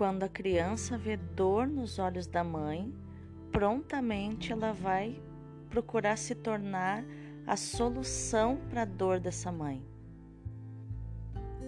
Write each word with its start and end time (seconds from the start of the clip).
Quando 0.00 0.22
a 0.22 0.30
criança 0.30 0.96
vê 0.96 1.18
dor 1.18 1.66
nos 1.66 1.98
olhos 1.98 2.26
da 2.26 2.42
mãe, 2.42 2.90
prontamente 3.52 4.50
ela 4.50 4.72
vai 4.72 5.20
procurar 5.68 6.16
se 6.16 6.34
tornar 6.34 7.04
a 7.46 7.54
solução 7.54 8.56
para 8.70 8.80
a 8.80 8.84
dor 8.86 9.20
dessa 9.20 9.52
mãe. 9.52 9.84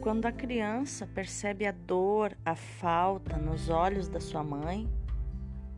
Quando 0.00 0.24
a 0.24 0.32
criança 0.32 1.06
percebe 1.06 1.66
a 1.66 1.72
dor, 1.72 2.34
a 2.42 2.54
falta 2.54 3.36
nos 3.36 3.68
olhos 3.68 4.08
da 4.08 4.18
sua 4.18 4.42
mãe, 4.42 4.88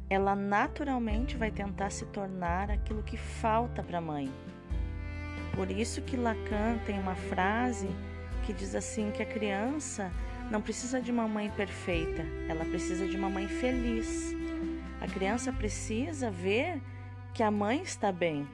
ela 0.09 0.37
naturalmente 0.37 1.37
vai 1.37 1.51
tentar 1.51 1.91
se 1.91 2.07
tornar 2.07 2.71
aquilo 2.71 3.03
que 3.03 3.17
falta 3.17 3.83
para 3.83 3.99
a 3.99 4.01
mãe. 4.01 4.33
Por 5.57 5.73
isso 5.73 6.01
que 6.03 6.17
Lacan 6.17 6.79
tem 6.87 7.01
uma 7.01 7.17
frase 7.17 7.89
que 8.47 8.53
diz 8.53 8.77
assim 8.77 9.11
que 9.11 9.25
a 9.25 9.27
criança 9.27 10.09
não 10.51 10.61
precisa 10.61 11.01
de 11.01 11.11
uma 11.11 11.27
mãe 11.27 11.51
perfeita, 11.51 12.25
ela 12.49 12.65
precisa 12.65 13.07
de 13.07 13.17
uma 13.17 13.31
mãe 13.31 13.49
feliz. 13.49 14.35
A 15.01 15.07
criança 15.07 15.53
precisa 15.53 16.31
ver 16.31 16.81
que 17.33 17.43
a 17.43 17.51
mãe 17.51 17.83
está 17.83 18.13
bem. 18.13 18.47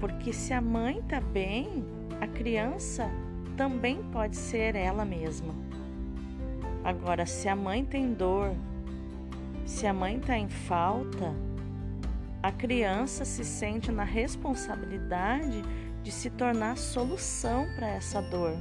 Porque 0.00 0.32
se 0.32 0.52
a 0.52 0.60
mãe 0.60 0.98
está 0.98 1.20
bem, 1.20 1.84
a 2.20 2.26
criança 2.26 3.10
também 3.56 4.02
pode 4.10 4.36
ser 4.36 4.74
ela 4.74 5.04
mesma. 5.04 5.54
Agora, 6.82 7.26
se 7.26 7.48
a 7.48 7.54
mãe 7.54 7.84
tem 7.84 8.14
dor, 8.14 8.54
se 9.66 9.86
a 9.86 9.92
mãe 9.92 10.16
está 10.16 10.38
em 10.38 10.48
falta, 10.48 11.34
a 12.42 12.50
criança 12.50 13.24
se 13.24 13.44
sente 13.44 13.92
na 13.92 14.04
responsabilidade 14.04 15.62
de 16.02 16.10
se 16.10 16.30
tornar 16.30 16.78
solução 16.78 17.66
para 17.76 17.88
essa 17.88 18.22
dor. 18.22 18.56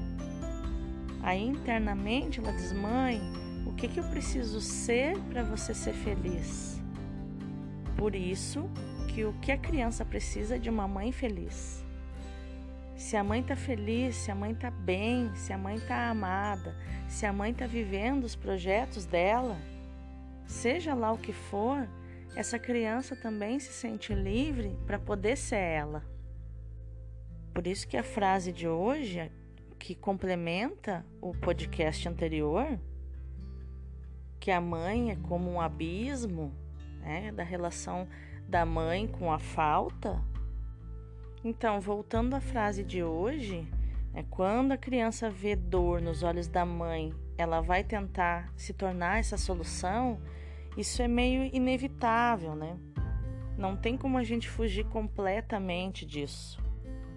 Aí 1.22 1.44
internamente 1.46 2.40
ela 2.40 2.52
diz: 2.54 2.72
Mãe, 2.72 3.22
o 3.66 3.74
que, 3.74 3.88
que 3.88 4.00
eu 4.00 4.04
preciso 4.06 4.62
ser 4.62 5.18
para 5.24 5.44
você 5.44 5.74
ser 5.74 5.94
feliz? 5.94 6.82
Por 7.98 8.16
isso 8.16 8.70
que 9.10 9.26
o 9.26 9.34
que 9.34 9.52
a 9.52 9.58
criança 9.58 10.06
precisa 10.06 10.56
é 10.56 10.60
de 10.60 10.70
uma 10.70 10.88
mãe 10.88 11.12
feliz. 11.12 11.84
Se 12.96 13.16
a 13.16 13.24
mãe 13.24 13.42
está 13.42 13.56
feliz, 13.56 14.16
se 14.16 14.32
a 14.32 14.36
mãe 14.36 14.52
está 14.52 14.70
bem, 14.70 15.34
se 15.36 15.54
a 15.54 15.58
mãe 15.58 15.76
está 15.76 16.10
amada, 16.10 16.76
se 17.08 17.26
a 17.26 17.32
mãe 17.32 17.52
está 17.52 17.66
vivendo 17.66 18.24
os 18.24 18.36
projetos 18.36 19.06
dela, 19.06 19.58
seja 20.46 20.94
lá 20.94 21.12
o 21.12 21.18
que 21.18 21.32
for, 21.32 21.88
essa 22.36 22.60
criança 22.60 23.16
também 23.16 23.60
se 23.60 23.72
sente 23.72 24.14
livre 24.14 24.78
para 24.86 25.00
poder 25.00 25.38
ser 25.38 25.58
ela. 25.58 26.04
Por 27.54 27.68
isso 27.68 27.88
que 27.88 27.98
a 27.98 28.04
frase 28.04 28.52
de 28.52 28.68
hoje, 28.68 29.32
que 29.80 29.96
complementa 29.96 31.06
o 31.22 31.34
podcast 31.34 32.08
anterior, 32.08 32.78
que 34.40 34.52
a 34.52 34.60
mãe 34.60 35.12
é 35.12 35.16
como 35.16 35.50
um 35.50 35.62
abismo, 35.62 36.54
né, 37.00 37.32
da 37.32 37.44
relação 37.44 38.08
da 38.48 38.66
mãe 38.66 39.08
com 39.08 39.32
a 39.32 39.40
falta. 39.40 40.22
Então, 41.44 41.80
voltando 41.80 42.36
à 42.36 42.42
frase 42.42 42.84
de 42.84 43.02
hoje, 43.02 43.66
é 44.14 44.22
quando 44.24 44.74
a 44.74 44.78
criança 44.78 45.30
vê 45.30 45.56
dor 45.56 46.02
nos 46.02 46.24
olhos 46.24 46.48
da 46.48 46.66
mãe, 46.66 47.14
ela 47.38 47.62
vai 47.62 47.84
tentar 47.84 48.52
se 48.58 48.74
tornar 48.74 49.20
essa 49.20 49.38
solução. 49.38 50.20
Isso 50.78 51.02
é 51.02 51.08
meio 51.08 51.50
inevitável, 51.56 52.54
né? 52.54 52.78
Não 53.58 53.78
tem 53.78 53.98
como 53.98 54.18
a 54.18 54.24
gente 54.24 54.50
fugir 54.50 54.86
completamente 54.86 56.06
disso 56.06 56.69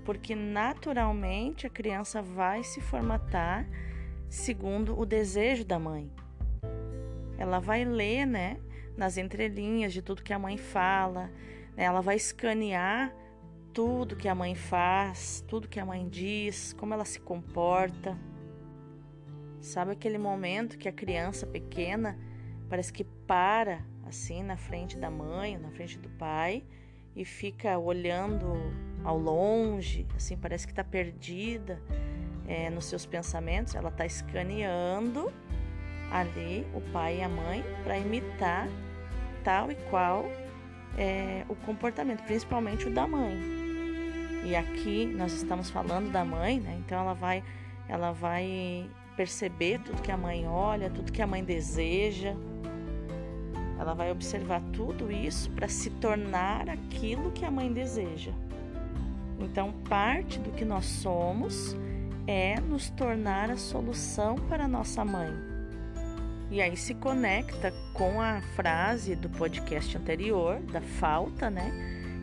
porque 0.05 0.35
naturalmente 0.35 1.67
a 1.67 1.71
criança 1.71 2.21
vai 2.23 2.63
se 2.63 2.81
formatar 2.81 3.67
segundo 4.29 4.99
o 4.99 5.05
desejo 5.05 5.65
da 5.65 5.79
mãe. 5.79 6.11
Ela 7.39 7.59
vai 7.61 7.85
ler, 7.85 8.27
né, 8.27 8.59
nas 8.97 9.17
entrelinhas 9.17 9.93
de 9.93 10.03
tudo 10.03 10.23
que 10.23 10.33
a 10.33 10.39
mãe 10.39 10.57
fala, 10.57 11.31
né, 11.77 11.85
ela 11.85 12.01
vai 12.01 12.17
escanear 12.17 13.15
tudo 13.73 14.17
que 14.17 14.29
a 14.29 14.35
mãe 14.35 14.55
faz, 14.55 15.43
tudo 15.49 15.69
que 15.69 15.81
a 15.81 15.85
mãe 15.85 16.09
diz, 16.09 16.73
como 16.75 16.93
ela 16.93 17.05
se 17.05 17.21
comporta. 17.21 18.19
Sabe 19.61 19.93
aquele 19.93 20.19
momento 20.19 20.77
que 20.77 20.89
a 20.89 20.93
criança 20.93 21.47
pequena 21.47 22.19
parece 22.69 22.93
que 22.93 23.05
para 23.05 23.85
assim 24.07 24.43
na 24.43 24.57
frente 24.57 24.99
da 24.99 25.11
mãe, 25.11 25.57
na 25.57 25.71
frente 25.71 25.99
do 25.99 26.09
pai 26.11 26.65
e 27.15 27.25
fica 27.25 27.79
olhando 27.79 28.55
ao 29.05 29.19
longe, 29.19 30.07
assim, 30.17 30.37
parece 30.37 30.67
que 30.67 30.73
está 30.73 30.85
perdida 30.85 31.81
é, 32.47 32.71
nos 32.71 32.87
seus 32.87 33.05
pensamentos. 33.07 33.75
Ela 33.75 33.89
está 33.89 34.07
escaneando 34.07 35.33
ali 36.11 36.67
o 36.75 36.81
pai 36.93 37.19
e 37.19 37.23
a 37.23 37.29
mãe 37.29 37.65
para 37.83 37.99
imitar 37.99 38.69
tal 39.43 39.71
e 39.71 39.75
qual 39.91 40.25
é, 40.97 41.45
o 41.49 41.55
comportamento, 41.55 42.23
principalmente 42.25 42.87
o 42.87 42.93
da 42.93 43.07
mãe. 43.07 43.63
E 44.45 44.57
aqui 44.57 45.07
nós 45.07 45.33
estamos 45.33 45.71
falando 45.71 46.11
da 46.11 46.25
mãe, 46.25 46.61
né? 46.61 46.77
Então 46.85 47.01
ela 47.01 47.15
vai, 47.15 47.43
ela 47.89 48.13
vai 48.13 48.91
perceber 49.17 49.79
tudo 49.81 50.03
que 50.03 50.11
a 50.11 50.17
mãe 50.17 50.47
olha, 50.47 50.91
tudo 50.91 51.13
que 51.13 51.23
a 51.23 51.27
mãe 51.27 51.45
deseja. 51.45 52.35
Ela 53.79 53.95
vai 53.95 54.11
observar 54.11 54.61
tudo 54.73 55.11
isso 55.11 55.51
para 55.51 55.69
se 55.69 55.91
tornar 55.91 56.69
aquilo 56.69 57.33
que 57.33 57.45
a 57.45 57.51
mãe 57.51 57.73
deseja. 57.73 58.33
Então, 59.43 59.73
parte 59.89 60.39
do 60.39 60.53
que 60.53 60.65
nós 60.65 60.85
somos 60.85 61.77
é 62.27 62.61
nos 62.61 62.89
tornar 62.91 63.51
a 63.51 63.57
solução 63.57 64.37
para 64.37 64.69
nossa 64.69 65.05
mãe. 65.05 65.33
E 66.51 66.61
aí 66.61 66.77
se 66.77 66.95
conecta 66.95 67.73
com 67.93 68.21
a 68.21 68.41
frase 68.55 69.17
do 69.17 69.29
podcast 69.29 69.97
anterior, 69.97 70.61
da 70.61 70.81
falta, 70.81 71.51
né? 71.51 71.73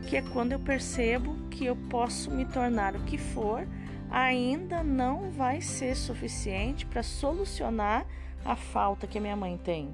Que 0.08 0.18
é 0.18 0.22
quando 0.22 0.54
eu 0.54 0.60
percebo 0.60 1.36
que 1.50 1.66
eu 1.66 1.76
posso 1.76 2.32
me 2.32 2.46
tornar 2.46 2.96
o 2.96 3.04
que 3.04 3.18
for, 3.18 3.68
ainda 4.10 4.84
não 4.84 5.30
vai 5.32 5.62
ser 5.62 5.96
suficiente 5.96 6.86
para 6.86 7.04
solucionar 7.04 8.06
a 8.46 8.56
falta 8.56 9.08
que 9.08 9.18
a 9.18 9.22
minha 9.22 9.36
mãe 9.36 9.58
tem. 9.58 9.90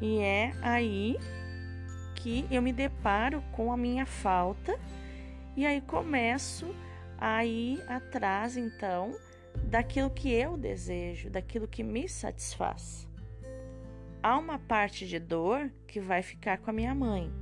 E 0.00 0.18
é 0.18 0.52
aí 0.60 1.16
que 2.16 2.46
eu 2.50 2.60
me 2.60 2.72
deparo 2.72 3.42
com 3.52 3.72
a 3.72 3.76
minha 3.76 4.04
falta 4.04 4.78
e 5.56 5.66
aí 5.66 5.80
começo 5.80 6.74
a 7.18 7.44
ir 7.44 7.82
atrás, 7.88 8.56
então, 8.56 9.12
daquilo 9.64 10.10
que 10.10 10.30
eu 10.30 10.56
desejo, 10.56 11.30
daquilo 11.30 11.68
que 11.68 11.82
me 11.82 12.08
satisfaz. 12.08 13.08
Há 14.22 14.38
uma 14.38 14.58
parte 14.58 15.06
de 15.06 15.18
dor 15.18 15.70
que 15.86 16.00
vai 16.00 16.22
ficar 16.22 16.58
com 16.58 16.70
a 16.70 16.72
minha 16.72 16.94
mãe. 16.94 17.32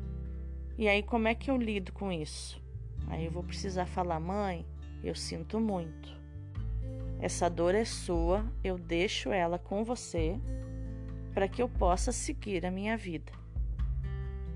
E 0.77 0.89
aí, 0.89 1.03
como 1.03 1.29
é 1.29 1.35
que 1.35 1.51
eu 1.51 1.57
lido 1.57 1.93
com 1.93 2.11
isso? 2.11 2.63
Aí 3.07 3.27
eu 3.27 3.31
vou 3.31 3.43
precisar 3.43 3.87
falar, 3.87 4.19
mãe, 4.19 4.67
eu 5.03 5.15
sinto 5.15 5.61
muito. 5.61 6.19
Essa 7.21 7.51
dor 7.51 7.75
é 7.75 7.85
sua, 7.85 8.51
eu 8.65 8.79
deixo 8.79 9.31
ela 9.31 9.59
com 9.59 9.85
você 9.85 10.41
para 11.35 11.47
que 11.47 11.63
eu 11.63 11.69
possa 11.69 12.13
seguir 12.13 12.65
a 12.65 12.71
minha 12.71 12.97
vida. 12.97 13.40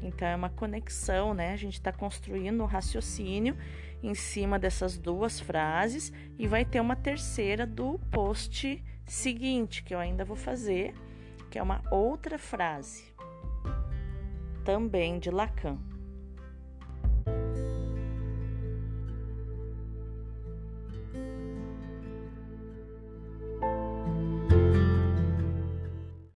Então 0.04 0.28
é 0.28 0.36
uma 0.36 0.50
conexão, 0.50 1.32
né? 1.32 1.52
A 1.52 1.56
gente 1.56 1.74
está 1.74 1.90
construindo 1.90 2.62
um 2.62 2.66
raciocínio 2.66 3.56
em 4.02 4.14
cima 4.14 4.58
dessas 4.58 4.98
duas 4.98 5.40
frases 5.40 6.12
e 6.38 6.46
vai 6.46 6.64
ter 6.64 6.78
uma 6.78 6.94
terceira 6.94 7.66
do 7.66 7.98
post 8.10 8.84
seguinte 9.06 9.82
que 9.82 9.94
eu 9.94 9.98
ainda 9.98 10.24
vou 10.24 10.36
fazer, 10.36 10.94
que 11.50 11.58
é 11.58 11.62
uma 11.62 11.82
outra 11.90 12.38
frase, 12.38 13.14
também 14.62 15.18
de 15.18 15.30
Lacan. 15.30 15.78